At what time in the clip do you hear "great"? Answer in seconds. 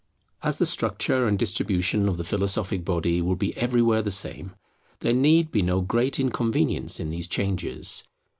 5.81-6.19